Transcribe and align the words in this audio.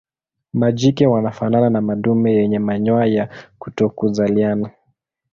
Majike 0.53 1.07
wanafanana 1.07 1.69
na 1.69 1.81
madume 1.81 2.33
yenye 2.33 2.59
manyoya 2.59 3.05
ya 3.05 3.29
kutokuzaliana. 3.59 4.71